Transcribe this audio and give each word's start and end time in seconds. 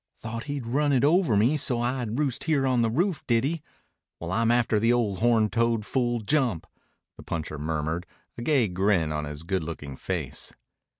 "Thought 0.17 0.45
he'd 0.45 0.65
run 0.65 0.91
it 0.93 1.03
over 1.03 1.37
me, 1.37 1.57
so 1.57 1.79
I'd 1.79 2.17
roost 2.17 2.45
here 2.45 2.65
on 2.65 2.81
the 2.81 2.89
roof, 2.89 3.23
did 3.27 3.43
he? 3.43 3.61
Well, 4.19 4.31
I'm 4.31 4.49
after 4.49 4.79
the 4.79 4.91
ol' 4.91 5.17
horn 5.17 5.47
toad 5.47 5.85
full 5.85 6.21
jump," 6.21 6.65
the 7.17 7.23
puncher 7.23 7.59
murmured, 7.59 8.07
a 8.35 8.41
gay 8.41 8.67
grin 8.67 9.11
on 9.11 9.25
his 9.25 9.43
good 9.43 9.61
looking 9.61 9.95
face. 9.95 10.53